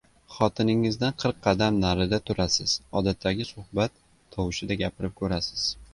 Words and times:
–Xotiningizdan 0.35 1.13
qirq 1.23 1.37
qadam 1.47 1.77
narida 1.83 2.19
turasiz, 2.31 2.75
odatdagi 3.03 3.47
suhbat 3.53 3.95
tovushida 4.37 4.79
gapirib 4.85 5.19
koʻrasiz. 5.21 5.69